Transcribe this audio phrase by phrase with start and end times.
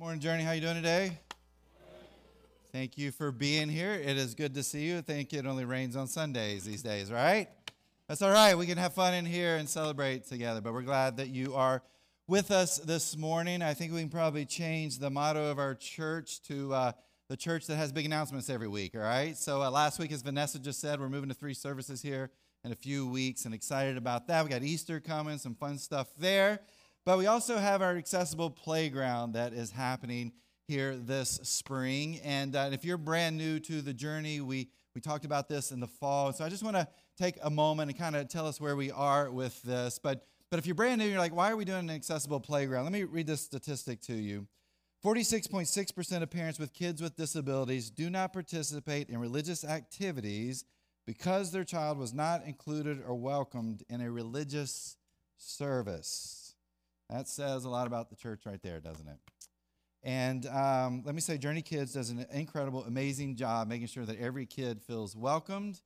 [0.00, 0.44] Morning, Journey.
[0.44, 1.12] How you doing today?
[2.72, 3.92] Thank you for being here.
[3.92, 4.96] It is good to see you.
[4.96, 7.48] I think it only rains on Sundays these days, right?
[8.08, 8.56] That's all right.
[8.56, 10.62] We can have fun in here and celebrate together.
[10.62, 11.82] But we're glad that you are
[12.26, 13.60] with us this morning.
[13.60, 16.92] I think we can probably change the motto of our church to uh,
[17.28, 19.36] the church that has big announcements every week, all right?
[19.36, 22.30] So uh, last week, as Vanessa just said, we're moving to three services here
[22.64, 24.44] in a few weeks and excited about that.
[24.44, 26.60] We got Easter coming, some fun stuff there.
[27.06, 30.32] But we also have our accessible playground that is happening
[30.68, 32.20] here this spring.
[32.22, 35.80] And uh, if you're brand new to the journey, we, we talked about this in
[35.80, 36.32] the fall.
[36.32, 36.86] So I just want to
[37.18, 39.98] take a moment and kind of tell us where we are with this.
[39.98, 42.84] But, but if you're brand new, you're like, why are we doing an accessible playground?
[42.84, 44.46] Let me read this statistic to you.
[45.04, 50.64] 46.6% of parents with kids with disabilities do not participate in religious activities
[51.06, 54.96] because their child was not included or welcomed in a religious
[55.38, 56.39] service.
[57.10, 59.18] That says a lot about the church right there, doesn't it?
[60.02, 64.18] And um, let me say, Journey Kids does an incredible, amazing job making sure that
[64.18, 65.80] every kid feels welcomed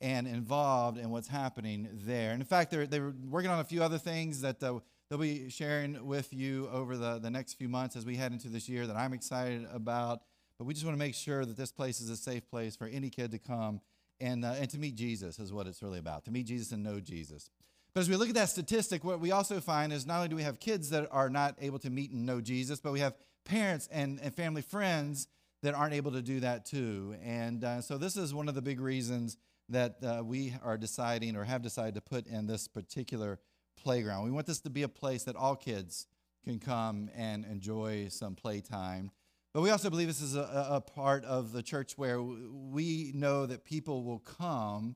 [0.00, 2.32] and involved in what's happening there.
[2.32, 5.50] And in fact, they're, they're working on a few other things that uh, they'll be
[5.50, 8.86] sharing with you over the, the next few months as we head into this year
[8.86, 10.22] that I'm excited about.
[10.58, 12.86] But we just want to make sure that this place is a safe place for
[12.86, 13.80] any kid to come
[14.18, 16.82] and, uh, and to meet Jesus, is what it's really about, to meet Jesus and
[16.82, 17.50] know Jesus.
[17.92, 20.36] But as we look at that statistic, what we also find is not only do
[20.36, 23.14] we have kids that are not able to meet and know Jesus, but we have
[23.44, 25.26] parents and, and family friends
[25.62, 27.16] that aren't able to do that too.
[27.22, 29.36] And uh, so this is one of the big reasons
[29.68, 33.38] that uh, we are deciding or have decided to put in this particular
[33.76, 34.24] playground.
[34.24, 36.06] We want this to be a place that all kids
[36.44, 39.10] can come and enjoy some playtime.
[39.52, 43.46] But we also believe this is a, a part of the church where we know
[43.46, 44.94] that people will come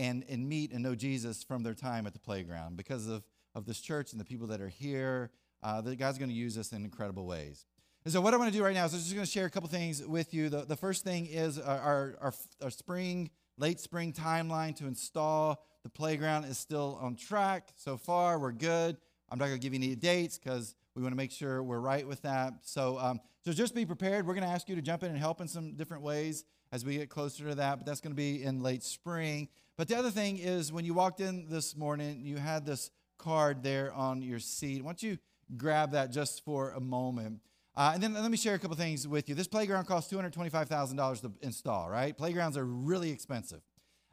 [0.00, 3.22] and, and meet and know Jesus from their time at the playground because of,
[3.54, 5.30] of this church and the people that are here.
[5.62, 7.66] Uh, that God's going to use us in incredible ways.
[8.06, 9.44] And so, what I want to do right now is I'm just going to share
[9.44, 10.48] a couple things with you.
[10.48, 13.28] The, the first thing is our, our, our spring,
[13.58, 17.68] late spring timeline to install the playground is still on track.
[17.76, 18.96] So far, we're good.
[19.30, 21.78] I'm not going to give you any dates because we want to make sure we're
[21.78, 22.54] right with that.
[22.62, 24.26] So, um, so just be prepared.
[24.26, 26.86] We're going to ask you to jump in and help in some different ways as
[26.86, 29.48] we get closer to that, but that's going to be in late spring.
[29.80, 33.62] But the other thing is, when you walked in this morning, you had this card
[33.62, 34.84] there on your seat.
[34.84, 35.16] Why don't you
[35.56, 37.40] grab that just for a moment?
[37.74, 39.34] Uh, and then let me share a couple things with you.
[39.34, 42.14] This playground costs $225,000 to install, right?
[42.14, 43.62] Playgrounds are really expensive.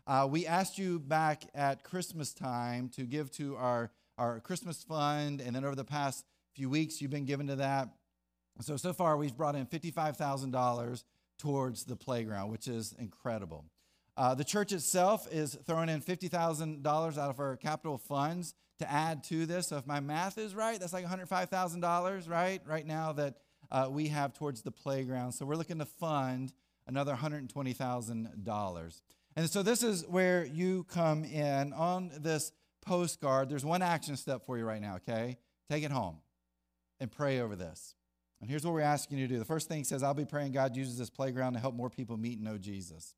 [0.08, 5.42] Uh, we asked you back at Christmas time to give to our, our Christmas fund,
[5.42, 6.24] and then over the past
[6.56, 7.90] few weeks, you've been given to that.
[8.62, 11.04] So, so far, we've brought in $55,000
[11.38, 13.66] towards the playground, which is incredible.
[14.18, 19.24] Uh, the church itself is throwing in $50,000 out of our capital funds to add
[19.26, 19.68] to this.
[19.68, 22.62] So if my math is right, that's like $105,000, right?
[22.66, 23.36] Right now that
[23.72, 25.34] uh, we have towards the playground.
[25.34, 26.52] So we're looking to fund
[26.88, 29.02] another $120,000.
[29.36, 32.52] And so this is where you come in on this
[32.82, 33.50] postcard.
[33.50, 35.38] There's one action step for you right now, okay?
[35.70, 36.18] Take it home
[37.00, 37.94] and pray over this.
[38.42, 39.40] And here's what we're asking you to do.
[39.40, 42.18] The first thing says, I'll be praying God uses this playground to help more people
[42.18, 43.14] meet and know Jesus.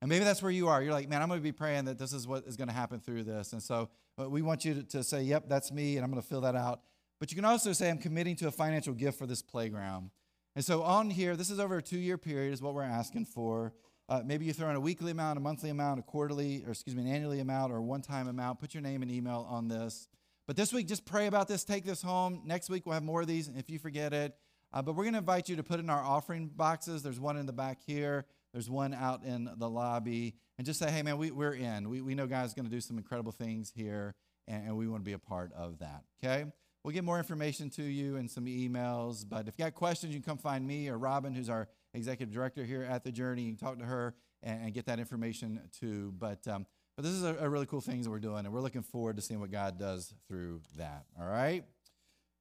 [0.00, 0.82] And maybe that's where you are.
[0.82, 2.74] You're like, man, I'm going to be praying that this is what is going to
[2.74, 3.52] happen through this.
[3.52, 6.42] And so we want you to, say, yep, that's me, and I'm going to fill
[6.42, 6.82] that out.
[7.18, 10.10] But you can also say, I'm committing to a financial gift for this playground.
[10.54, 13.26] And so on here, this is over a two year period, is what we're asking
[13.26, 13.72] for.
[14.08, 16.96] Uh, maybe you throw in a weekly amount, a monthly amount, a quarterly, or excuse
[16.96, 18.58] me, an annually amount, or a one time amount.
[18.58, 20.08] Put your name and email on this.
[20.46, 21.62] But this week, just pray about this.
[21.62, 22.40] Take this home.
[22.46, 24.34] Next week, we'll have more of these if you forget it.
[24.72, 27.02] Uh, but we're going to invite you to put in our offering boxes.
[27.02, 28.24] There's one in the back here.
[28.52, 30.34] There's one out in the lobby.
[30.56, 31.88] And just say, hey, man, we, we're in.
[31.88, 34.14] We, we know God's going to do some incredible things here,
[34.46, 36.02] and, and we want to be a part of that.
[36.22, 36.46] Okay?
[36.82, 39.24] We'll get more information to you and some emails.
[39.28, 42.34] But if you got questions, you can come find me or Robin, who's our executive
[42.34, 43.42] director here at the Journey.
[43.42, 46.14] You can talk to her and, and get that information too.
[46.18, 46.66] But, um,
[46.96, 49.16] but this is a, a really cool thing that we're doing, and we're looking forward
[49.16, 51.04] to seeing what God does through that.
[51.20, 51.64] All right?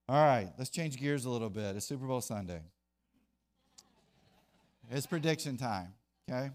[0.09, 1.75] All right, let's change gears a little bit.
[1.75, 2.61] It's Super Bowl Sunday.
[4.89, 5.93] It's prediction time,
[6.29, 6.49] okay?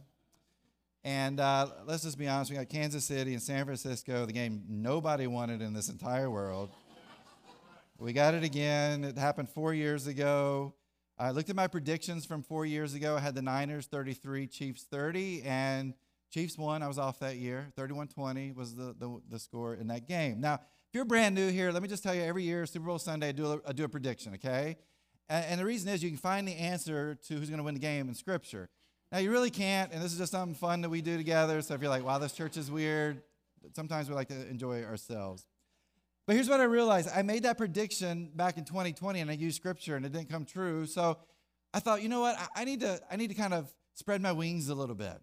[1.04, 4.62] And uh, let's just be honest, we got Kansas City and San Francisco, the game
[4.68, 6.70] nobody wanted in this entire world.
[7.98, 9.04] we got it again.
[9.04, 10.72] It happened four years ago.
[11.18, 13.16] I looked at my predictions from four years ago.
[13.16, 15.92] I had the Niners 33, Chiefs 30, and
[16.30, 16.82] Chiefs won.
[16.82, 17.66] I was off that year.
[17.76, 20.40] 31 20 was the, the, the, score in that game.
[20.40, 22.98] Now, if you're brand new here, let me just tell you every year, Super Bowl
[22.98, 24.78] Sunday, I do a, I do a prediction, okay?
[25.28, 27.80] And, the reason is you can find the answer to who's going to win the
[27.80, 28.68] game in Scripture.
[29.10, 31.60] Now, you really can't, and this is just something fun that we do together.
[31.62, 33.22] So if you're like, wow, this church is weird,
[33.74, 35.46] sometimes we like to enjoy ourselves.
[36.26, 39.56] But here's what I realized I made that prediction back in 2020 and I used
[39.56, 40.86] scripture and it didn't come true.
[40.86, 41.18] So
[41.74, 42.36] I thought, you know what?
[42.54, 45.20] I, need to I need to kind of spread my wings a little bit.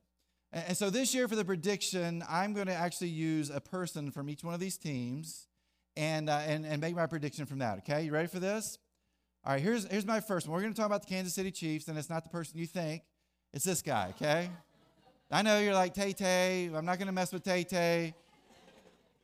[0.51, 4.12] And, and so this year for the prediction, I'm going to actually use a person
[4.12, 5.48] from each one of these teams
[5.96, 7.80] and, uh, and, and make my prediction from that.
[7.80, 8.78] Okay, you ready for this?
[9.50, 10.54] All right, here's, here's my first one.
[10.54, 12.68] We're going to talk about the Kansas City Chiefs, and it's not the person you
[12.68, 13.01] think,
[13.51, 14.48] it's this guy, okay?
[15.31, 18.13] I know you're like, Tay Tay, I'm not going to mess with Tay Tay.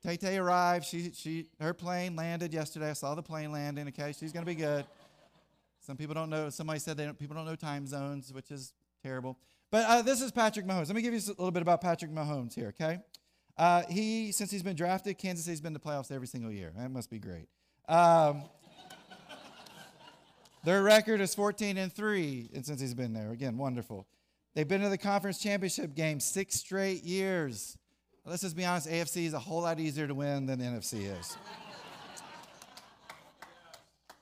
[0.03, 0.85] Tay Tay arrived.
[0.85, 2.89] She, she, her plane landed yesterday.
[2.89, 4.15] I saw the plane landing, okay?
[4.19, 4.83] She's going to be good.
[5.81, 8.73] Some people don't know, somebody said they don't, people don't know time zones, which is
[9.03, 9.37] terrible.
[9.69, 10.87] But uh, this is Patrick Mahomes.
[10.87, 12.97] Let me give you a little bit about Patrick Mahomes here, okay?
[13.59, 16.73] Uh, he, since he's been drafted, Kansas City's been to playoffs every single year.
[16.75, 17.47] That must be great.
[17.87, 18.45] Um,
[20.65, 23.31] their record is 14 and 3 and since he's been there.
[23.31, 24.07] Again, wonderful.
[24.55, 27.77] They've been to the conference championship game six straight years.
[28.25, 31.37] Let's just be honest, AFC is a whole lot easier to win than NFC is.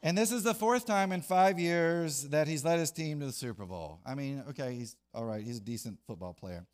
[0.03, 3.27] and this is the fourth time in five years that he's led his team to
[3.27, 3.99] the Super Bowl.
[4.05, 6.65] I mean, okay, he's all right, he's a decent football player.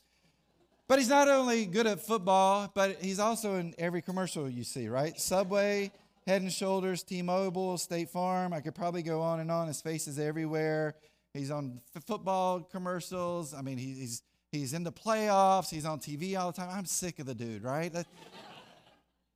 [0.87, 4.87] But he's not only good at football, but he's also in every commercial you see,
[4.87, 5.19] right?
[5.19, 5.91] Subway,
[6.27, 8.53] Head and Shoulders, T Mobile, State Farm.
[8.53, 9.67] I could probably go on and on.
[9.67, 10.95] His face is everywhere.
[11.33, 13.53] He's on f- football commercials.
[13.53, 14.21] I mean, he, he's,
[14.51, 15.69] he's in the playoffs.
[15.69, 16.69] He's on TV all the time.
[16.71, 17.91] I'm sick of the dude, right?
[17.91, 18.07] That,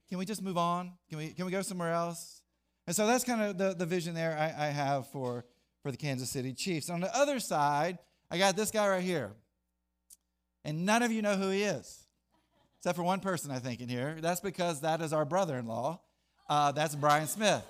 [0.10, 0.94] can we just move on?
[1.10, 2.42] Can we, can we go somewhere else?
[2.86, 5.46] And so that's kind of the, the vision there I, I have for,
[5.82, 6.90] for the Kansas City Chiefs.
[6.90, 7.98] On the other side,
[8.30, 9.32] I got this guy right here
[10.66, 12.06] and none of you know who he is,
[12.80, 14.18] except for one person, I think, in here.
[14.22, 16.02] That's because that is our brother in law.
[16.48, 17.64] Uh, that's Brian Smith.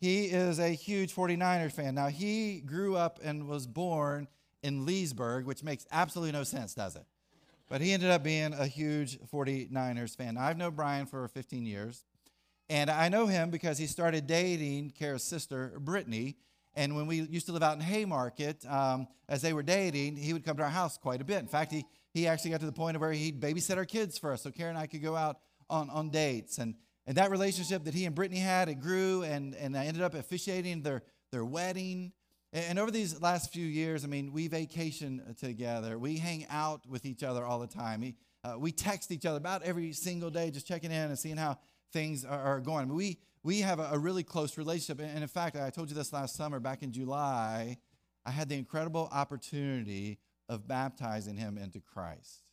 [0.00, 1.94] He is a huge 49ers fan.
[1.94, 4.28] Now, he grew up and was born
[4.62, 7.04] in Leesburg, which makes absolutely no sense, does it?
[7.70, 10.34] But he ended up being a huge 49ers fan.
[10.34, 12.04] Now, I've known Brian for 15 years,
[12.68, 16.36] and I know him because he started dating Kara's sister, Brittany,
[16.76, 20.32] and when we used to live out in Haymarket, um, as they were dating, he
[20.32, 21.38] would come to our house quite a bit.
[21.38, 24.18] In fact, he, he actually got to the point of where he'd babysit our kids
[24.18, 25.38] for us so Karen and I could go out
[25.70, 26.58] on, on dates.
[26.58, 26.74] And,
[27.06, 30.14] and that relationship that he and Brittany had, it grew, and, and I ended up
[30.14, 31.02] officiating their,
[31.32, 32.12] their wedding.
[32.52, 35.98] And, over these last few years, I mean, we vacation together.
[35.98, 38.00] We hang out with each other all the time.
[38.00, 38.14] We,
[38.44, 41.58] uh, we text each other about every single day, just checking in and seeing how
[41.92, 42.94] things are, going.
[42.94, 45.04] We, we have a really close relationship.
[45.04, 47.76] And in fact, I told you this last summer, back in July,
[48.24, 50.18] I had the incredible opportunity
[50.48, 52.43] of baptizing him into Christ.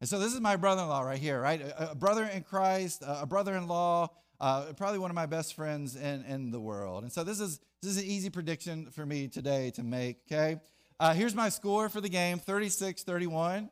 [0.00, 1.60] And so this is my brother-in-law right here, right?
[1.60, 4.08] A, a brother in Christ, a brother-in-law,
[4.40, 7.02] uh, probably one of my best friends in, in the world.
[7.02, 10.18] And so this is this is an easy prediction for me today to make.
[10.30, 10.58] Okay,
[10.98, 13.68] uh, here's my score for the game: 36-31,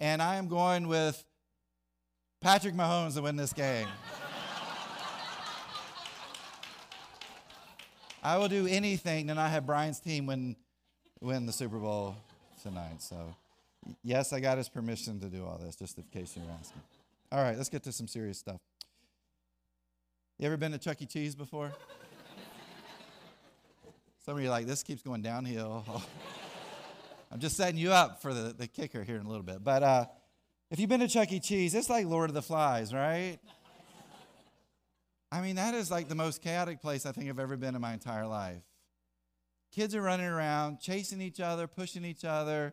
[0.00, 1.24] and I am going with
[2.40, 3.88] Patrick Mahomes to win this game.
[8.22, 10.56] I will do anything to not have Brian's team win,
[11.20, 12.16] win the Super Bowl
[12.62, 13.02] tonight.
[13.02, 13.34] So,
[14.02, 16.82] yes, I got his permission to do all this, just in case you're asking.
[17.32, 18.60] All right, let's get to some serious stuff.
[20.38, 21.06] You ever been to Chuck E.
[21.06, 21.72] Cheese before?
[24.24, 25.84] Some of you are like, this keeps going downhill.
[27.30, 29.62] I'm just setting you up for the, the kicker here in a little bit.
[29.62, 30.06] But uh,
[30.70, 31.40] if you've been to Chuck E.
[31.40, 33.38] Cheese, it's like Lord of the Flies, right?
[35.30, 37.80] I mean, that is like the most chaotic place I think I've ever been in
[37.80, 38.62] my entire life.
[39.72, 42.72] Kids are running around, chasing each other, pushing each other.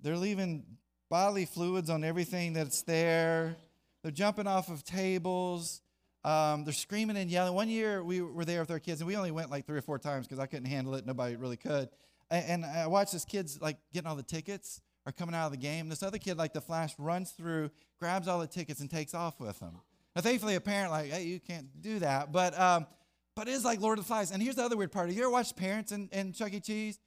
[0.00, 0.64] They're leaving
[1.10, 3.56] bodily fluids on everything that's there.
[4.02, 5.80] They're jumping off of tables.
[6.24, 7.54] Um, they're screaming and yelling.
[7.54, 9.82] One year we were there with our kids, and we only went like three or
[9.82, 11.06] four times because I couldn't handle it.
[11.06, 11.88] Nobody really could.
[12.30, 15.58] And, I watched this kids like getting all the tickets are coming out of the
[15.58, 15.88] game.
[15.88, 19.40] This other kid, like the flash, runs through, grabs all the tickets, and takes off
[19.40, 19.80] with them.
[20.14, 22.30] Now, thankfully, a parent like, hey, you can't do that.
[22.30, 22.86] But um,
[23.34, 24.30] but it is like Lord of the Flies.
[24.30, 25.08] And here's the other weird part.
[25.08, 26.60] Have you ever watched parents in, in Chuck E.
[26.60, 26.98] Cheese?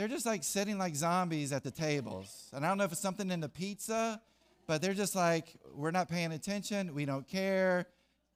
[0.00, 2.48] They're just like sitting like zombies at the tables.
[2.54, 4.18] And I don't know if it's something in the pizza,
[4.66, 6.94] but they're just like, we're not paying attention.
[6.94, 7.86] We don't care.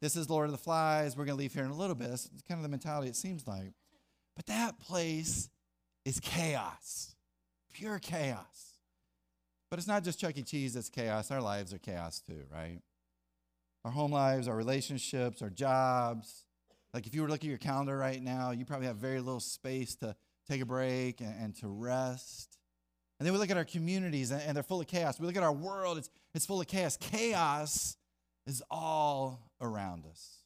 [0.02, 1.16] This is Lord of the Flies.
[1.16, 2.10] We're going to leave here in a little bit.
[2.10, 3.72] It's kind of the mentality it seems like.
[4.36, 5.48] But that place
[6.04, 7.16] is chaos,
[7.72, 8.74] pure chaos.
[9.70, 10.42] But it's not just Chuck E.
[10.42, 11.30] Cheese that's chaos.
[11.30, 12.82] Our lives are chaos too, right?
[13.86, 16.44] our home lives, our relationships, our jobs.
[16.92, 19.40] Like if you were looking at your calendar right now, you probably have very little
[19.40, 20.14] space to
[20.48, 22.58] take a break and, and to rest.
[23.18, 25.18] And then we look at our communities and, and they're full of chaos.
[25.18, 26.96] We look at our world, it's, it's full of chaos.
[26.96, 27.96] Chaos
[28.46, 30.38] is all around us.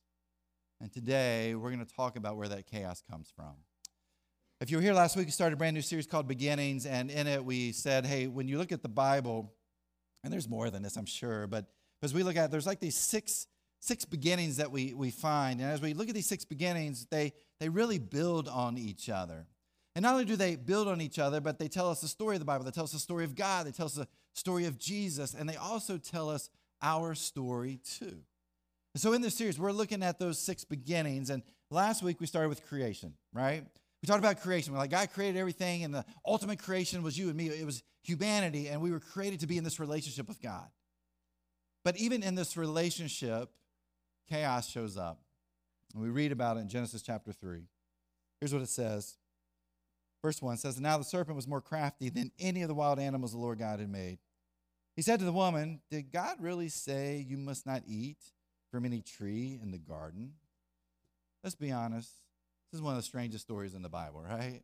[0.80, 3.54] And today we're going to talk about where that chaos comes from.
[4.60, 7.10] If you were here last week, we started a brand new series called Beginnings, and
[7.12, 9.52] in it we said, hey, when you look at the Bible,
[10.24, 11.66] and there's more than this, I'm sure, but
[12.02, 13.46] as we look at there's like these six
[13.80, 15.60] six beginnings that we, we find.
[15.60, 19.46] And as we look at these six beginnings, they, they really build on each other.
[19.98, 22.36] And not only do they build on each other, but they tell us the story
[22.36, 22.64] of the Bible.
[22.64, 23.66] They tell us the story of God.
[23.66, 25.34] They tell us the story of Jesus.
[25.34, 26.50] And they also tell us
[26.80, 28.18] our story too.
[28.94, 31.30] so in this series, we're looking at those six beginnings.
[31.30, 33.64] And last week we started with creation, right?
[34.00, 34.72] We talked about creation.
[34.72, 37.48] We're like, God created everything, and the ultimate creation was you and me.
[37.48, 40.68] It was humanity, and we were created to be in this relationship with God.
[41.84, 43.50] But even in this relationship,
[44.28, 45.18] chaos shows up.
[45.92, 47.64] And we read about it in Genesis chapter 3.
[48.40, 49.16] Here's what it says.
[50.22, 53.32] Verse 1 says, Now the serpent was more crafty than any of the wild animals
[53.32, 54.18] the Lord God had made.
[54.96, 58.18] He said to the woman, Did God really say you must not eat
[58.70, 60.32] from any tree in the garden?
[61.44, 62.10] Let's be honest.
[62.70, 64.62] This is one of the strangest stories in the Bible, right?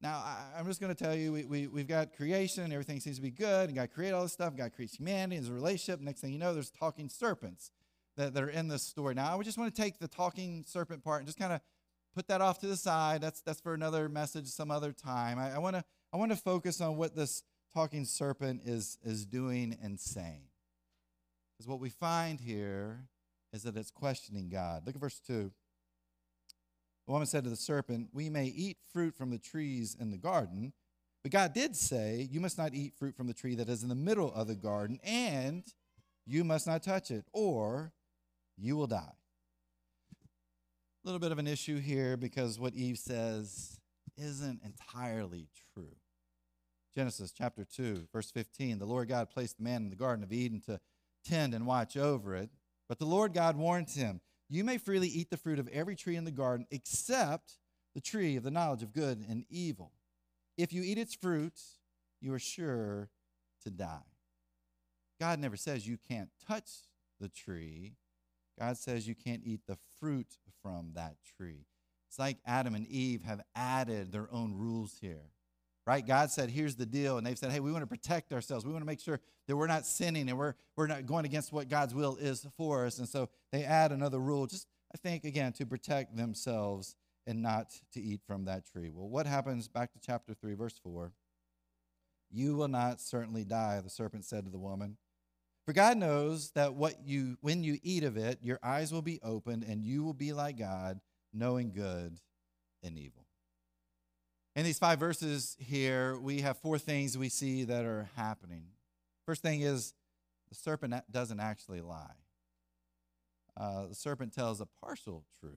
[0.00, 3.16] Now, I, am just going to tell you, we, we, we've got creation, everything seems
[3.16, 6.00] to be good, and God created all this stuff, God creates humanity, there's a relationship.
[6.00, 7.72] Next thing you know, there's talking serpents
[8.16, 9.14] that, that are in this story.
[9.14, 11.60] Now, I just want to take the talking serpent part and just kind of
[12.14, 13.20] put that off to the side.
[13.20, 15.38] That's, that's for another message some other time.
[15.38, 17.42] I, want to I want to focus on what this
[17.74, 20.42] talking serpent is, is doing and saying.
[21.56, 23.08] Because what we find here
[23.52, 24.82] is that it's questioning God.
[24.86, 25.50] Look at verse 2.
[27.06, 30.18] The woman said to the serpent, We may eat fruit from the trees in the
[30.18, 30.72] garden,
[31.22, 33.88] but God did say, You must not eat fruit from the tree that is in
[33.88, 35.64] the middle of the garden, and
[36.26, 37.92] you must not touch it, or
[38.56, 39.17] you will die.
[41.04, 43.78] A little bit of an issue here because what Eve says
[44.16, 45.94] isn't entirely true.
[46.96, 50.32] Genesis chapter 2, verse 15 The Lord God placed the man in the Garden of
[50.32, 50.80] Eden to
[51.24, 52.50] tend and watch over it.
[52.88, 56.16] But the Lord God warned him, You may freely eat the fruit of every tree
[56.16, 57.58] in the garden except
[57.94, 59.92] the tree of the knowledge of good and evil.
[60.56, 61.60] If you eat its fruit,
[62.20, 63.10] you are sure
[63.62, 64.02] to die.
[65.20, 66.70] God never says you can't touch
[67.20, 67.94] the tree.
[68.58, 71.66] God says you can't eat the fruit from that tree.
[72.08, 75.30] It's like Adam and Eve have added their own rules here
[75.88, 76.06] right?
[76.06, 77.16] God said, here's the deal.
[77.16, 78.66] And they've said, hey, we want to protect ourselves.
[78.66, 81.50] We want to make sure that we're not sinning and we're, we're not going against
[81.50, 82.98] what God's will is for us.
[82.98, 86.94] And so they add another rule, just, I think, again, to protect themselves
[87.26, 88.90] and not to eat from that tree.
[88.92, 91.10] Well, what happens back to chapter 3, verse 4?
[92.30, 94.98] You will not certainly die, the serpent said to the woman.
[95.68, 99.20] For God knows that what you when you eat of it, your eyes will be
[99.22, 100.98] opened and you will be like God,
[101.30, 102.16] knowing good
[102.82, 103.26] and evil.
[104.56, 108.68] In these five verses here, we have four things we see that are happening.
[109.26, 109.92] First thing is
[110.48, 112.16] the serpent doesn't actually lie.
[113.54, 115.52] Uh, the serpent tells a partial truth.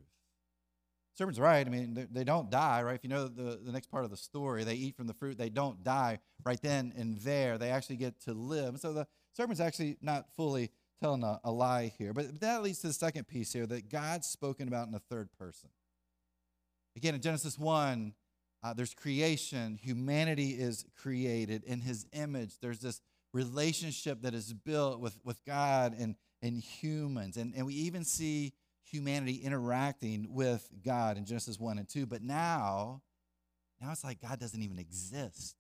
[1.22, 1.68] Serpent's right.
[1.68, 2.96] I mean, they, they don't die, right?
[2.96, 5.38] If you know the, the next part of the story, they eat from the fruit.
[5.38, 7.60] They don't die right then and there.
[7.60, 8.80] They actually get to live.
[8.80, 9.06] So the
[9.38, 12.12] serpent's actually not fully telling a, a lie here.
[12.12, 15.30] But that leads to the second piece here that God's spoken about in the third
[15.38, 15.70] person.
[16.98, 18.16] Again, in Genesis 1,
[18.64, 22.54] uh, there's creation, humanity is created in his image.
[22.64, 23.00] There's this
[23.32, 27.38] relationship that is built with, with God and, and humans.
[27.38, 28.54] And, and we even see
[28.92, 32.06] humanity interacting with God in Genesis 1 and 2.
[32.06, 33.02] But now,
[33.80, 35.56] now it's like God doesn't even exist.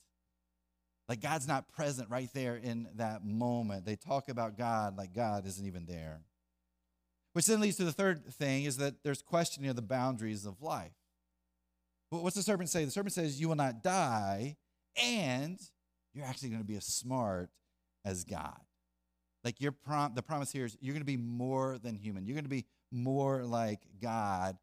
[1.08, 3.86] Like God's not present right there in that moment.
[3.86, 6.22] They talk about God like God isn't even there.
[7.34, 10.62] Which then leads to the third thing is that there's questioning of the boundaries of
[10.62, 10.92] life.
[12.10, 12.84] What's the serpent say?
[12.84, 14.58] The serpent says, You will not die,
[15.02, 15.58] and
[16.14, 17.50] you're actually going to be as smart
[18.04, 18.60] as God.
[19.44, 22.26] Like your prom- the promise here is you're going to be more than human.
[22.26, 24.58] You're going to be more like God.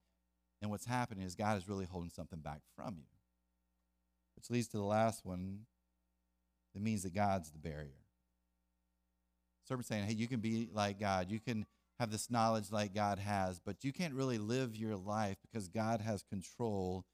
[0.61, 3.07] And what's happening is God is really holding something back from you.
[4.37, 5.61] Which leads to the last one
[6.75, 8.05] that means that God's the barrier.
[9.67, 11.31] Serpent saying, hey, you can be like God.
[11.31, 11.67] You can
[11.99, 16.01] have this knowledge like God has, but you can't really live your life because God
[16.01, 17.05] has control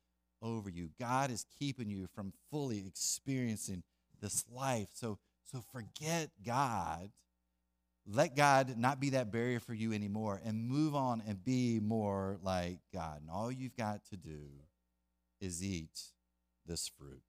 [0.43, 0.91] over you.
[1.01, 3.83] God is keeping you from fully experiencing
[4.21, 4.89] this life.
[4.93, 5.19] So,
[5.51, 7.11] so forget God.
[8.07, 12.39] Let God not be that barrier for you anymore and move on and be more
[12.43, 13.23] like God.
[13.23, 14.41] And all you've got to do
[15.41, 16.01] is eat
[16.67, 17.23] this fruit.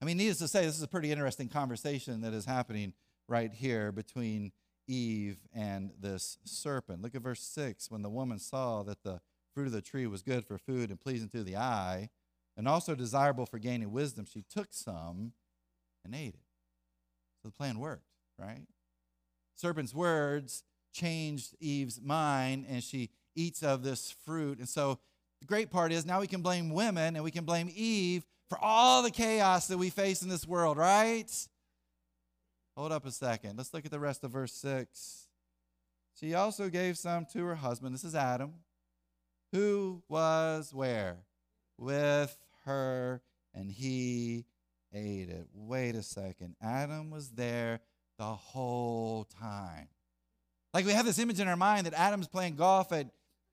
[0.00, 2.92] I mean, needless to say, this is a pretty interesting conversation that is happening
[3.26, 4.52] right here between
[4.86, 7.00] Eve and this serpent.
[7.00, 7.90] Look at verse 6.
[7.90, 9.20] When the woman saw that the
[9.54, 12.10] fruit of the tree was good for food and pleasing to the eye,
[12.56, 15.32] and also desirable for gaining wisdom, she took some
[16.04, 16.40] and ate it.
[17.42, 18.06] So the plan worked,
[18.38, 18.66] right?
[19.54, 24.58] Serpent's words changed Eve's mind, and she eats of this fruit.
[24.58, 24.98] And so
[25.40, 28.58] the great part is now we can blame women and we can blame Eve for
[28.62, 31.30] all the chaos that we face in this world, right?
[32.76, 33.56] Hold up a second.
[33.56, 35.28] Let's look at the rest of verse 6.
[36.18, 37.94] she also gave some to her husband.
[37.94, 38.54] This is Adam,
[39.52, 41.18] who was where?
[41.78, 43.22] With her,
[43.54, 44.44] and he
[44.92, 45.46] ate it.
[45.52, 46.56] Wait a second.
[46.62, 47.80] Adam was there
[48.18, 49.88] the whole time.
[50.72, 53.08] Like we have this image in our mind that Adam's playing golf at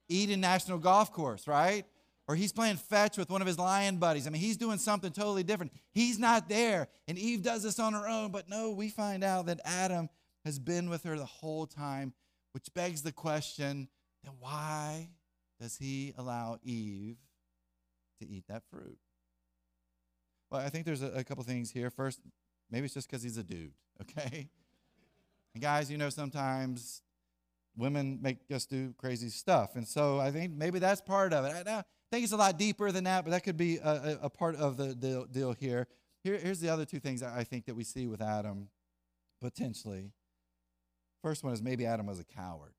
[0.09, 1.85] Eden National Golf Course, right?
[2.27, 4.27] Or he's playing fetch with one of his lion buddies.
[4.27, 5.71] I mean, he's doing something totally different.
[5.93, 6.87] He's not there.
[7.07, 8.31] And Eve does this on her own.
[8.31, 10.09] But no, we find out that Adam
[10.45, 12.13] has been with her the whole time,
[12.53, 13.87] which begs the question
[14.23, 15.09] then why
[15.59, 17.17] does he allow Eve
[18.19, 18.97] to eat that fruit?
[20.49, 21.89] Well, I think there's a, a couple things here.
[21.89, 22.19] First,
[22.69, 24.49] maybe it's just because he's a dude, okay?
[25.53, 27.01] And guys, you know, sometimes
[27.77, 29.75] women make us do crazy stuff.
[29.75, 31.67] And so I think maybe that's part of it.
[31.67, 34.55] I think it's a lot deeper than that, but that could be a, a part
[34.55, 35.87] of the deal, deal here.
[36.23, 36.37] here.
[36.37, 38.69] Here's the other two things I think that we see with Adam
[39.41, 40.11] potentially.
[41.21, 42.73] First one is maybe Adam was a coward.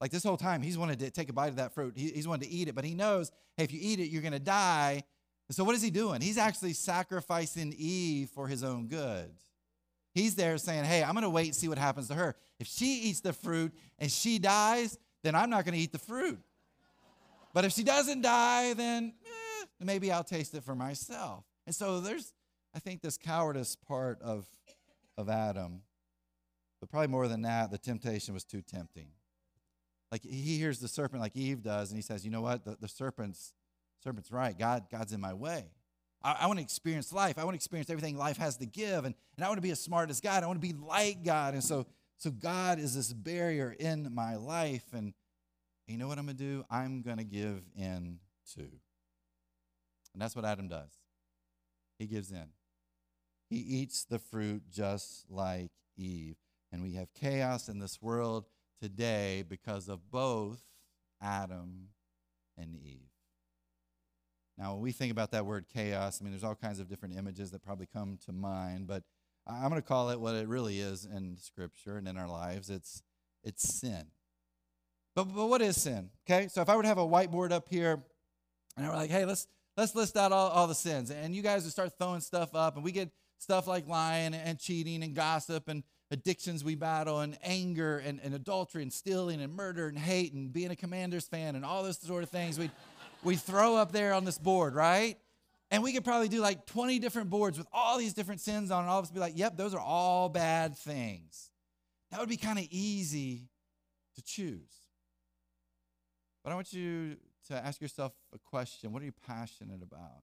[0.00, 1.94] Like this whole time, he's wanted to take a bite of that fruit.
[1.96, 4.22] He, he's wanted to eat it, but he knows hey, if you eat it, you're
[4.22, 5.04] going to die.
[5.48, 6.20] And so what is he doing?
[6.20, 9.30] He's actually sacrificing Eve for his own good.
[10.14, 12.36] He's there saying, hey, I'm going to wait and see what happens to her.
[12.60, 15.98] If she eats the fruit and she dies, then I'm not going to eat the
[15.98, 16.38] fruit.
[17.54, 21.44] But if she doesn't die, then eh, maybe I'll taste it for myself.
[21.66, 22.32] And so there's,
[22.74, 24.46] I think, this cowardice part of,
[25.16, 25.82] of Adam.
[26.80, 29.08] But probably more than that, the temptation was too tempting.
[30.10, 32.64] Like he hears the serpent like Eve does, and he says, you know what?
[32.64, 33.54] The, the serpent's,
[34.04, 34.58] serpent's right.
[34.58, 35.64] God, God's in my way.
[36.24, 37.38] I, I want to experience life.
[37.38, 39.04] I want to experience everything life has to give.
[39.04, 40.42] And, and I want to be as smart as God.
[40.42, 41.54] I want to be like God.
[41.54, 41.86] And so,
[42.18, 44.84] so God is this barrier in my life.
[44.92, 45.12] And
[45.86, 46.64] you know what I'm going to do?
[46.70, 48.18] I'm going to give in
[48.54, 48.60] to.
[48.60, 50.90] And that's what Adam does.
[51.98, 52.46] He gives in.
[53.48, 56.36] He eats the fruit just like Eve.
[56.70, 58.46] And we have chaos in this world
[58.80, 60.60] today because of both
[61.20, 61.88] Adam
[62.56, 63.11] and Eve.
[64.58, 67.16] Now, when we think about that word chaos, I mean, there's all kinds of different
[67.16, 69.02] images that probably come to mind, but
[69.46, 72.70] I'm going to call it what it really is in Scripture and in our lives.
[72.70, 73.02] It's
[73.44, 74.06] it's sin.
[75.16, 76.10] But, but what is sin?
[76.24, 78.02] Okay, so if I were to have a whiteboard up here,
[78.76, 81.42] and I were like, hey, let's let's list out all, all the sins, and you
[81.42, 85.14] guys would start throwing stuff up, and we get stuff like lying and cheating and
[85.14, 89.98] gossip and addictions we battle and anger and, and adultery and stealing and murder and
[89.98, 92.58] hate and being a Commanders fan and all those sort of things.
[92.58, 92.70] We
[93.24, 95.16] we throw up there on this board, right?
[95.70, 98.82] And we could probably do like 20 different boards with all these different sins on,
[98.82, 101.50] and all of us be like, yep, those are all bad things.
[102.10, 103.48] That would be kind of easy
[104.16, 104.70] to choose.
[106.44, 107.16] But I want you
[107.48, 110.22] to ask yourself a question What are you passionate about?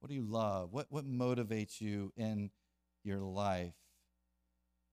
[0.00, 0.72] What do you love?
[0.72, 2.50] What, what motivates you in
[3.04, 3.74] your life?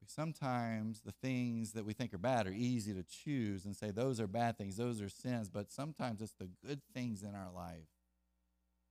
[0.10, 4.20] Sometimes the things that we think are bad are easy to choose and say those
[4.20, 7.88] are bad things, those are sins, but sometimes it's the good things in our life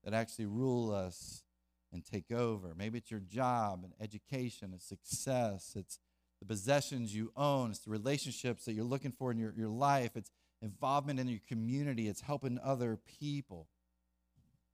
[0.04, 1.44] that actually rule us
[1.92, 2.74] and take over.
[2.76, 5.98] Maybe it's your job and education and success, it's
[6.40, 10.12] the possessions you own, it's the relationships that you're looking for in your, your life,
[10.14, 10.30] it's
[10.62, 13.68] involvement in your community, it's helping other people.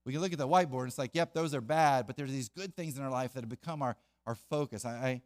[0.05, 2.33] We can look at the whiteboard and it's like, yep, those are bad, but there's
[2.33, 4.85] these good things in our life that have become our, our focus.
[4.85, 5.23] I, I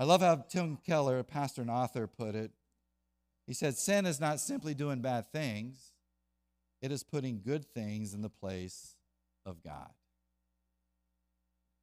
[0.00, 2.52] I love how Tim Keller, a pastor and author, put it.
[3.46, 5.92] He said, Sin is not simply doing bad things,
[6.80, 8.96] it is putting good things in the place
[9.44, 9.90] of God.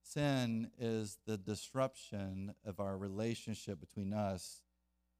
[0.01, 4.63] Sin is the disruption of our relationship between us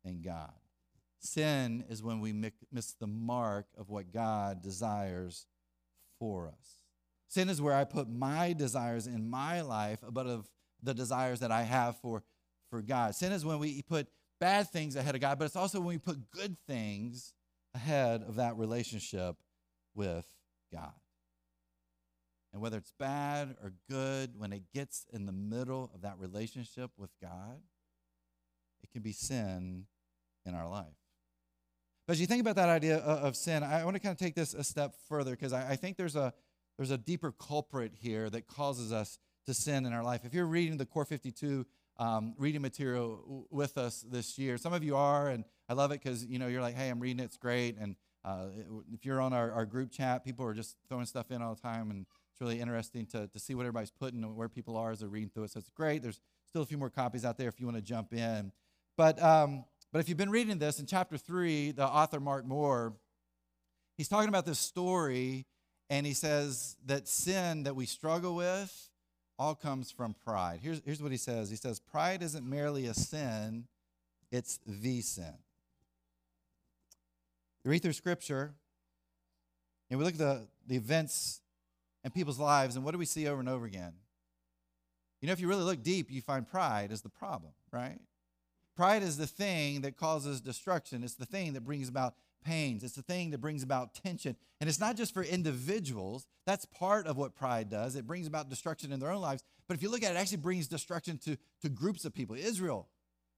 [0.03, 0.53] and God.
[1.19, 2.33] Sin is when we
[2.71, 5.45] miss the mark of what God desires
[6.17, 6.77] for us.
[7.27, 10.49] Sin is where I put my desires in my life above
[10.81, 12.23] the desires that I have for
[12.69, 13.15] for God.
[13.15, 14.07] Sin is when we put
[14.39, 17.33] bad things ahead of God, but it's also when we put good things
[17.73, 19.35] ahead of that relationship
[19.95, 20.25] with
[20.71, 20.93] God.
[22.53, 26.91] And whether it's bad or good, when it gets in the middle of that relationship
[26.97, 27.59] with God,
[28.81, 29.85] it can be sin
[30.45, 30.85] in our life.
[32.07, 34.33] But as you think about that idea of sin, I want to kind of take
[34.33, 36.33] this a step further because I think there's a
[36.77, 40.21] there's a deeper culprit here that causes us to sin in our life.
[40.23, 41.65] If you're reading the Core 52
[41.99, 44.57] um, reading material with us this year.
[44.57, 46.99] Some of you are, and I love it because you know you're like, "Hey, I'm
[46.99, 47.23] reading.
[47.23, 48.47] It's great." And uh,
[48.93, 51.61] if you're on our, our group chat, people are just throwing stuff in all the
[51.61, 54.91] time, and it's really interesting to, to see what everybody's putting and where people are
[54.91, 55.51] as they're reading through it.
[55.51, 56.03] So it's great.
[56.03, 58.51] There's still a few more copies out there if you want to jump in.
[58.97, 62.93] But um, but if you've been reading this in chapter three, the author Mark Moore,
[63.97, 65.45] he's talking about this story,
[65.89, 68.89] and he says that sin that we struggle with
[69.39, 70.59] all comes from pride.
[70.61, 73.65] Here's, here's what he says He says, Pride isn't merely a sin,
[74.31, 75.33] it's the sin.
[77.63, 78.53] We read through Scripture,
[79.89, 81.41] and we look at the, the events
[82.03, 83.93] in people's lives, and what do we see over and over again?
[85.21, 87.99] You know, if you really look deep, you find pride is the problem, right?
[88.75, 91.03] Pride is the thing that causes destruction.
[91.03, 92.13] It's the thing that brings about
[92.47, 92.83] pains.
[92.83, 94.35] It's the thing that brings about tension.
[94.61, 96.25] And it's not just for individuals.
[96.45, 97.95] That's part of what pride does.
[97.95, 99.43] It brings about destruction in their own lives.
[99.67, 102.35] But if you look at it, it actually brings destruction to, to groups of people.
[102.35, 102.87] Israel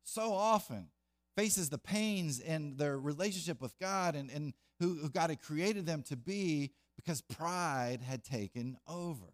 [0.04, 0.88] so often
[1.36, 5.86] faces the pains in their relationship with God and, and who, who God had created
[5.86, 9.34] them to be because pride had taken over.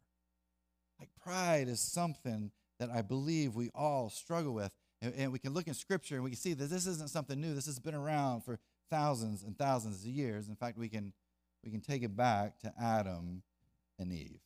[0.99, 4.73] Like pride is something that I believe we all struggle with.
[5.01, 7.39] And, and we can look in scripture and we can see that this isn't something
[7.39, 7.53] new.
[7.53, 8.59] This has been around for
[8.89, 10.47] thousands and thousands of years.
[10.47, 11.13] In fact, we can
[11.63, 13.41] we can take it back to Adam
[13.97, 14.41] and Eve.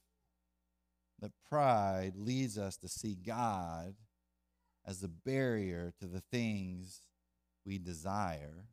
[1.19, 3.95] That pride leads us to see God
[4.85, 7.01] as the barrier to the things
[7.65, 8.65] we desire.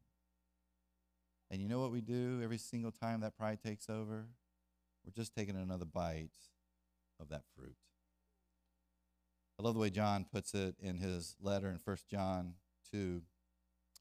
[1.50, 4.26] And you know what we do every single time that pride takes over?
[5.04, 6.30] We're just taking another bite
[7.20, 7.76] of that fruit.
[9.58, 12.54] I love the way John puts it in his letter in 1 John
[12.92, 13.22] 2.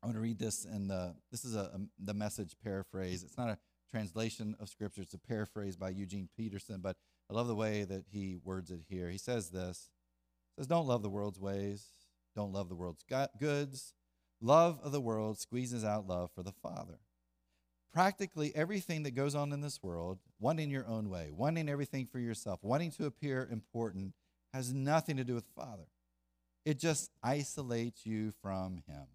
[0.05, 3.23] I want to read this in the this is a, a, the message paraphrase.
[3.23, 3.57] It's not a
[3.89, 6.95] translation of scripture, it's a paraphrase by Eugene Peterson, but
[7.27, 9.09] I love the way that he words it here.
[9.09, 9.89] He says this.
[10.55, 11.87] He says don't love the world's ways,
[12.35, 13.03] don't love the world's
[13.39, 13.95] goods.
[14.39, 16.99] Love of the world squeezes out love for the Father.
[17.91, 22.19] Practically everything that goes on in this world, wanting your own way, wanting everything for
[22.19, 24.13] yourself, wanting to appear important,
[24.53, 25.87] has nothing to do with the Father.
[26.63, 29.07] It just isolates you from Him.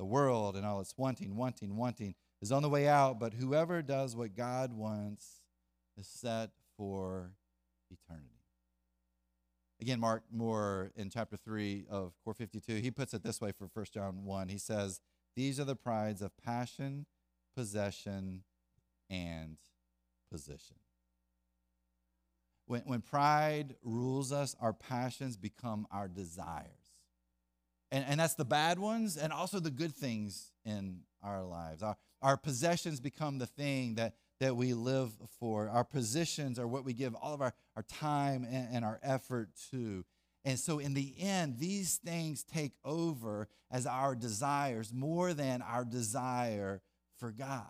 [0.00, 3.82] The world and all its wanting, wanting, wanting is on the way out, but whoever
[3.82, 5.42] does what God wants
[5.98, 7.32] is set for
[7.90, 8.40] eternity.
[9.78, 13.68] Again, Mark Moore in chapter 3 of Core 52, he puts it this way for
[13.74, 14.48] 1 John 1.
[14.48, 15.02] He says,
[15.36, 17.04] These are the prides of passion,
[17.54, 18.44] possession,
[19.10, 19.58] and
[20.32, 20.76] position.
[22.64, 26.79] When, when pride rules us, our passions become our desires.
[27.92, 31.82] And, and that's the bad ones and also the good things in our lives.
[31.82, 35.68] Our, our possessions become the thing that, that we live for.
[35.68, 39.50] Our positions are what we give all of our, our time and, and our effort
[39.70, 40.04] to.
[40.44, 45.84] And so, in the end, these things take over as our desires more than our
[45.84, 46.80] desire
[47.18, 47.66] for God.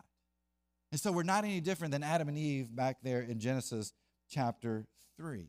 [0.92, 3.92] And so, we're not any different than Adam and Eve back there in Genesis
[4.28, 5.48] chapter 3.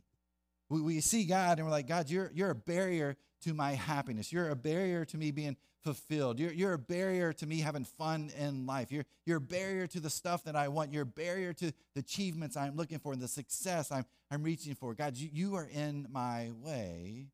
[0.69, 4.31] We, we see God and we're like, God, you're, you're a barrier to my happiness.
[4.31, 6.39] You're a barrier to me being fulfilled.
[6.39, 8.91] You're, you're a barrier to me having fun in life.
[8.91, 10.93] You're, you're a barrier to the stuff that I want.
[10.93, 14.75] You're a barrier to the achievements I'm looking for and the success I'm, I'm reaching
[14.75, 14.93] for.
[14.93, 17.27] God, you, you are in my way,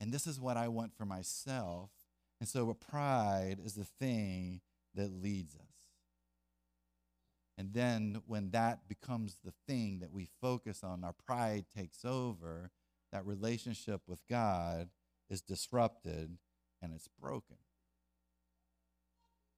[0.00, 1.90] and this is what I want for myself.
[2.40, 4.60] And so pride is the thing
[4.94, 5.62] that leads us.
[7.58, 12.70] And then when that becomes the thing that we focus on, our pride takes over,
[13.12, 14.90] that relationship with God
[15.28, 16.38] is disrupted
[16.82, 17.56] and it's broken.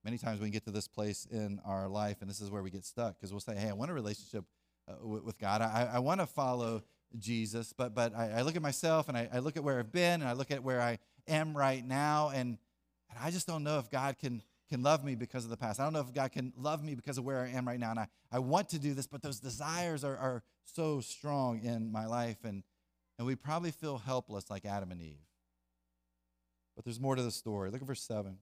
[0.05, 2.71] Many times we get to this place in our life, and this is where we
[2.71, 4.45] get stuck because we'll say, Hey, I want a relationship
[4.89, 5.61] uh, with God.
[5.61, 6.83] I, I want to follow
[7.19, 9.93] Jesus, but, but I, I look at myself and I, I, look at where I've
[9.93, 12.59] been and I look at where I am right now, and,
[13.11, 15.81] and I just don't know if God can, can love me because of the past.
[15.81, 17.91] I don't know if God can love me because of where I am right now.
[17.91, 21.91] And I, I want to do this, but those desires are, are so strong in
[21.91, 22.63] my life, and,
[23.19, 25.28] and we probably feel helpless like Adam and Eve.
[26.79, 27.73] But there's more to the story.
[27.73, 28.37] Look at verse 7.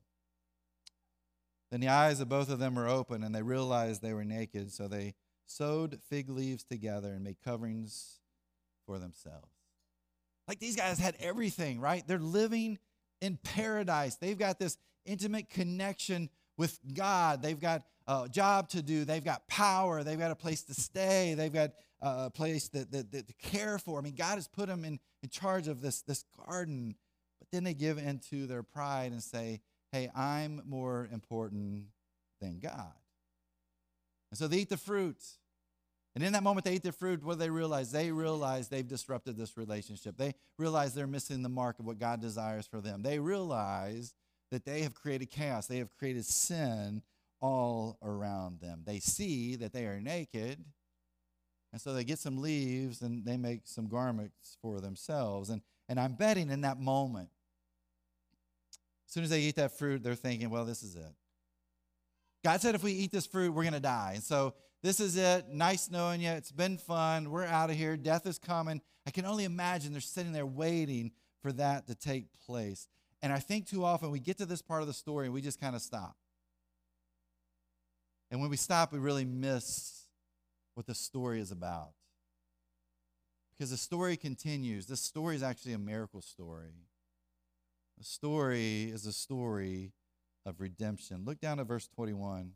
[1.71, 4.71] Then the eyes of both of them were open, and they realized they were naked,
[4.71, 5.15] so they
[5.47, 8.21] sewed fig leaves together and made coverings
[8.85, 9.49] for themselves.
[10.47, 12.07] Like these guys had everything, right?
[12.07, 12.79] They're living
[13.23, 14.17] in paradise.
[14.17, 17.41] They've got this intimate connection with God.
[17.41, 19.07] They've got a job to do.
[19.07, 20.05] They've got power.
[20.05, 21.33] They've got a place to stay.
[21.33, 21.71] They've got
[22.03, 23.99] uh, a place that, that, that to care for.
[23.99, 26.97] I mean, God has put them in, in charge of this, this garden
[27.39, 29.61] but then they give into their pride and say,
[29.93, 31.85] hey, I'm more important
[32.41, 32.93] than God.
[34.31, 35.23] And so they eat the fruit.
[36.15, 37.93] And in that moment they eat the fruit, what do they realize?
[37.93, 40.17] They realize they've disrupted this relationship.
[40.17, 43.03] They realize they're missing the mark of what God desires for them.
[43.03, 44.15] They realize
[44.51, 47.03] that they have created chaos, they have created sin
[47.41, 48.83] all around them.
[48.87, 50.65] They see that they are naked.
[51.73, 55.51] And so they get some leaves and they make some garments for themselves.
[55.51, 57.29] And, and I'm betting in that moment,
[59.07, 61.15] as soon as they eat that fruit, they're thinking, well, this is it.
[62.45, 64.13] God said if we eat this fruit, we're going to die.
[64.15, 65.49] And so this is it.
[65.49, 66.31] Nice knowing you.
[66.31, 67.31] It's been fun.
[67.31, 67.97] We're out of here.
[67.97, 68.81] Death is coming.
[69.07, 72.87] I can only imagine they're sitting there waiting for that to take place.
[73.23, 75.41] And I think too often we get to this part of the story and we
[75.41, 76.17] just kind of stop.
[78.31, 80.05] And when we stop, we really miss
[80.75, 81.91] what the story is about.
[83.57, 84.87] Because the story continues.
[84.87, 86.75] This story is actually a miracle story.
[87.99, 89.93] The story is a story
[90.45, 91.25] of redemption.
[91.25, 92.53] Look down at verse 21.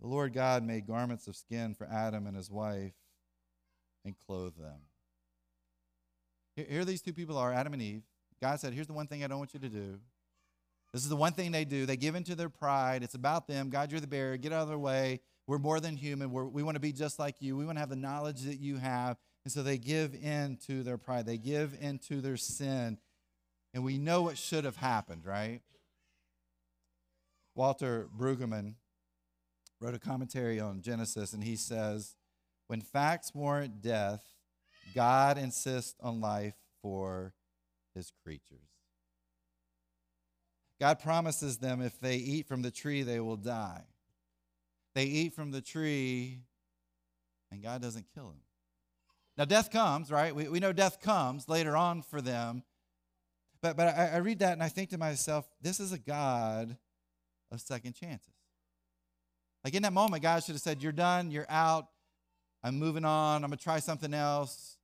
[0.00, 2.94] The Lord God made garments of skin for Adam and his wife
[4.04, 4.80] and clothed them.
[6.56, 8.02] Here, these two people are Adam and Eve.
[8.42, 9.98] God said, Here's the one thing I don't want you to do.
[10.92, 11.86] This is the one thing they do.
[11.86, 13.02] They give into their pride.
[13.02, 13.70] It's about them.
[13.70, 14.36] God, you're the barrier.
[14.36, 15.20] Get out of their way.
[15.46, 16.32] We're more than human.
[16.32, 17.56] We're, we want to be just like you.
[17.56, 19.16] We want to have the knowledge that you have.
[19.44, 21.26] And so they give in to their pride.
[21.26, 22.98] They give in to their sin.
[23.72, 25.60] And we know what should have happened, right?
[27.54, 28.74] Walter Brueggemann
[29.80, 32.16] wrote a commentary on Genesis, and he says,
[32.66, 34.22] When facts warrant death,
[34.94, 37.32] God insists on life for
[37.94, 38.58] his creatures.
[40.78, 43.82] God promises them if they eat from the tree, they will die.
[44.94, 46.40] They eat from the tree,
[47.50, 48.40] and God doesn't kill them.
[49.40, 50.36] Now, death comes, right?
[50.36, 52.62] We, we know death comes later on for them.
[53.62, 56.76] But, but I, I read that and I think to myself, this is a God
[57.50, 58.34] of second chances.
[59.64, 61.86] Like in that moment, God should have said, You're done, you're out,
[62.62, 64.76] I'm moving on, I'm gonna try something else.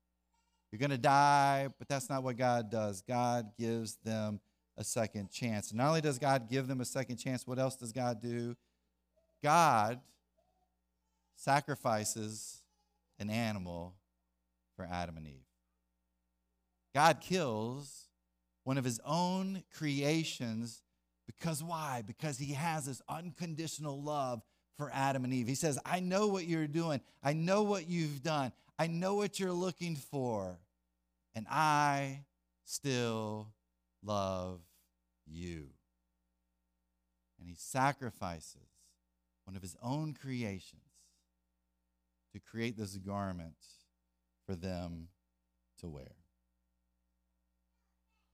[0.72, 3.02] You're gonna die, but that's not what God does.
[3.02, 4.40] God gives them
[4.78, 5.74] a second chance.
[5.74, 8.56] Not only does God give them a second chance, what else does God do?
[9.42, 10.00] God
[11.34, 12.62] sacrifices
[13.18, 13.92] an animal
[14.76, 15.44] for Adam and Eve.
[16.94, 18.04] God kills
[18.64, 20.82] one of his own creations
[21.26, 22.02] because why?
[22.06, 24.42] Because he has this unconditional love
[24.76, 25.48] for Adam and Eve.
[25.48, 29.40] He says, I know what you're doing, I know what you've done, I know what
[29.40, 30.58] you're looking for,
[31.34, 32.24] and I
[32.64, 33.48] still
[34.02, 34.60] love
[35.26, 35.68] you.
[37.38, 38.68] And he sacrifices
[39.44, 40.82] one of his own creations
[42.32, 43.54] to create this garment
[44.46, 45.08] for them
[45.80, 46.14] to wear.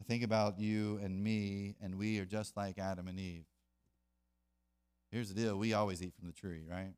[0.01, 3.45] I think about you and me, and we are just like Adam and Eve.
[5.11, 6.93] Here's the deal we always eat from the tree, right?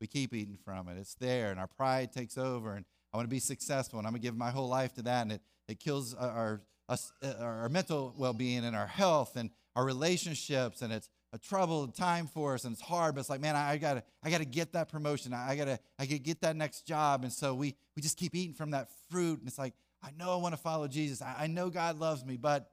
[0.00, 0.98] We keep eating from it.
[0.98, 4.12] It's there, and our pride takes over, and I want to be successful, and I'm
[4.12, 7.34] going to give my whole life to that, and it, it kills our, us, uh,
[7.40, 12.26] our mental well being and our health and our relationships, and it's a troubled time
[12.26, 14.72] for us and it's hard but it's like man i, I gotta i gotta get
[14.72, 18.02] that promotion i, I gotta i gotta get that next job and so we we
[18.02, 20.88] just keep eating from that fruit and it's like i know i want to follow
[20.88, 22.70] jesus I, I know god loves me but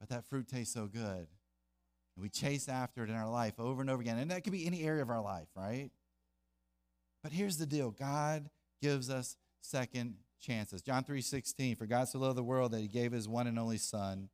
[0.00, 1.28] but that fruit tastes so good
[2.16, 4.18] and we chase after it in our life over and over again.
[4.18, 5.90] And that could be any area of our life, right?
[7.22, 8.50] But here's the deal God
[8.82, 10.82] gives us second chances.
[10.82, 13.58] John 3 16, for God so loved the world that he gave his one and
[13.58, 14.28] only Son,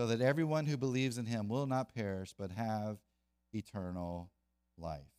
[0.00, 2.96] so that everyone who believes in him will not perish, but have
[3.52, 4.30] eternal
[4.78, 5.12] life.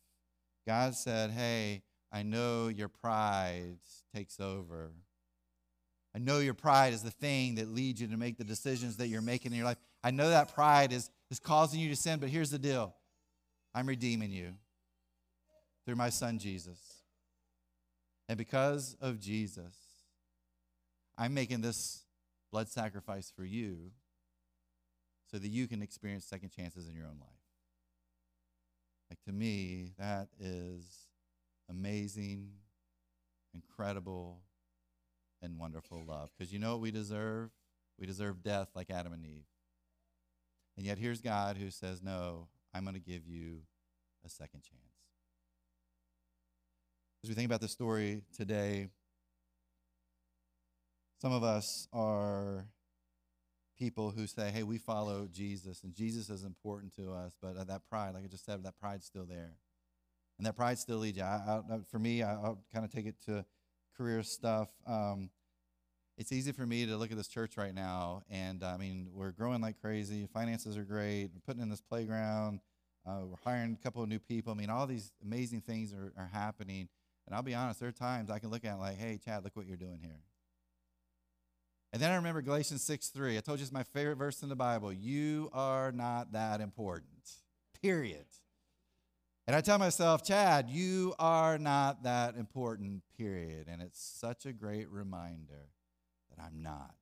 [0.66, 3.76] God said, Hey, I know your pride
[4.12, 4.90] takes over.
[6.16, 9.06] I know your pride is the thing that leads you to make the decisions that
[9.06, 9.78] you're making in your life.
[10.02, 12.92] I know that pride is is causing you to sin, but here's the deal
[13.76, 14.54] I'm redeeming you
[15.86, 17.04] through my son Jesus.
[18.28, 19.76] And because of Jesus,
[21.16, 22.02] I'm making this
[22.50, 23.92] blood sacrifice for you
[25.32, 27.30] so that you can experience second chances in your own life.
[29.10, 31.06] Like to me, that is
[31.70, 32.50] amazing,
[33.54, 34.40] incredible,
[35.40, 36.30] and wonderful love.
[36.36, 37.50] Because you know what we deserve?
[37.98, 39.46] We deserve death like Adam and Eve.
[40.76, 43.60] And yet here's God who says, No, I'm going to give you
[44.24, 44.82] a second chance.
[47.24, 48.88] As we think about the story today,
[51.20, 52.66] some of us are
[53.82, 57.64] people who say, hey, we follow Jesus, and Jesus is important to us, but uh,
[57.64, 59.56] that pride, like I just said, that pride's still there.
[60.38, 61.24] And that pride still leads you.
[61.24, 63.44] I, I, for me, I, will kind of take it to
[63.96, 64.68] career stuff.
[64.86, 65.30] Um,
[66.16, 69.32] it's easy for me to look at this church right now, and I mean, we're
[69.32, 70.28] growing like crazy.
[70.32, 71.30] Finances are great.
[71.34, 72.60] We're putting in this playground.
[73.04, 74.52] Uh, we're hiring a couple of new people.
[74.52, 76.88] I mean, all these amazing things are, are happening.
[77.26, 79.42] And I'll be honest, there are times I can look at it like, hey, Chad,
[79.42, 80.20] look what you're doing here.
[81.92, 83.36] And then I remember Galatians 6 3.
[83.36, 84.92] I told you it's my favorite verse in the Bible.
[84.92, 87.30] You are not that important,
[87.82, 88.26] period.
[89.46, 93.66] And I tell myself, Chad, you are not that important, period.
[93.68, 95.68] And it's such a great reminder
[96.30, 96.94] that I'm not.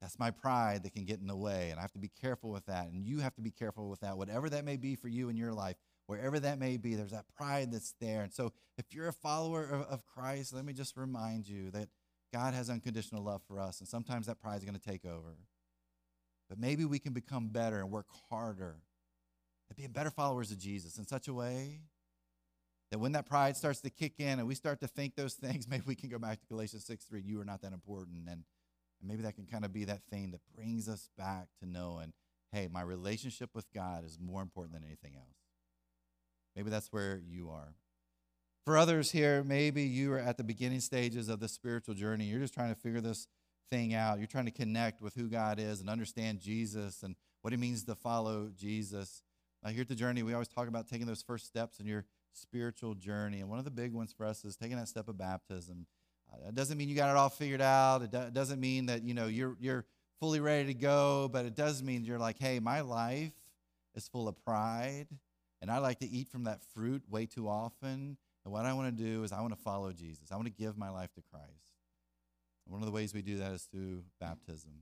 [0.00, 2.50] That's my pride that can get in the way, and I have to be careful
[2.50, 2.88] with that.
[2.88, 5.36] And you have to be careful with that, whatever that may be for you in
[5.36, 5.76] your life,
[6.06, 8.22] wherever that may be, there's that pride that's there.
[8.22, 11.88] And so, if you're a follower of, of Christ, let me just remind you that
[12.32, 15.36] God has unconditional love for us, and sometimes that pride is going to take over.
[16.48, 18.76] But maybe we can become better and work harder
[19.70, 21.80] at being better followers of Jesus in such a way
[22.90, 25.66] that when that pride starts to kick in and we start to think those things,
[25.70, 28.28] maybe we can go back to Galatians 6 3, you are not that important.
[28.28, 28.44] And,
[29.00, 32.12] and maybe that can kind of be that thing that brings us back to knowing,
[32.52, 35.38] hey, my relationship with God is more important than anything else.
[36.54, 37.74] Maybe that's where you are.
[38.64, 42.26] For others here, maybe you are at the beginning stages of the spiritual journey.
[42.26, 43.26] You're just trying to figure this
[43.70, 44.18] thing out.
[44.18, 47.82] You're trying to connect with who God is and understand Jesus and what it means
[47.84, 49.22] to follow Jesus.
[49.64, 52.04] Uh, here at the journey, we always talk about taking those first steps in your
[52.34, 53.40] spiritual journey.
[53.40, 55.86] And one of the big ones for us is taking that step of baptism.
[56.32, 58.02] Uh, it doesn't mean you got it all figured out.
[58.02, 59.84] It, do- it doesn't mean that you know you're you're
[60.20, 63.32] fully ready to go, but it does mean you're like, hey, my life
[63.96, 65.08] is full of pride,
[65.60, 68.16] and I like to eat from that fruit way too often.
[68.44, 70.32] And what I want to do is I want to follow Jesus.
[70.32, 71.72] I want to give my life to Christ.
[72.66, 74.72] And one of the ways we do that is through baptism.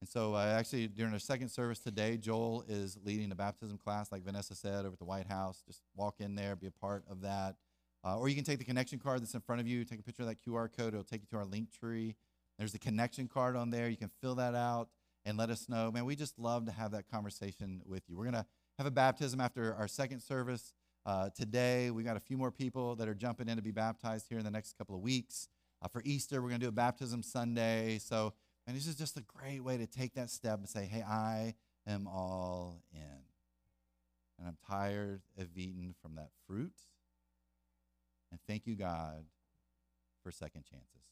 [0.00, 4.12] And so, uh, actually, during our second service today, Joel is leading a baptism class,
[4.12, 5.62] like Vanessa said, over at the White House.
[5.66, 7.56] Just walk in there, be a part of that.
[8.04, 10.02] Uh, or you can take the connection card that's in front of you, take a
[10.02, 10.94] picture of that QR code.
[10.94, 12.14] It'll take you to our Linktree.
[12.58, 13.88] There's the connection card on there.
[13.88, 14.88] You can fill that out
[15.24, 15.90] and let us know.
[15.90, 18.16] Man, we just love to have that conversation with you.
[18.16, 18.46] We're going to
[18.78, 20.72] have a baptism after our second service
[21.06, 21.90] uh, today.
[21.90, 24.44] We got a few more people that are jumping in to be baptized here in
[24.44, 25.48] the next couple of weeks.
[25.80, 27.98] Uh, for Easter, we're going to do a baptism Sunday.
[27.98, 28.34] So,
[28.66, 31.54] and this is just a great way to take that step and say, hey, I
[31.86, 33.22] am all in.
[34.38, 36.74] And I'm tired of eating from that fruit.
[38.30, 39.24] And thank you, God,
[40.22, 41.08] for second chances.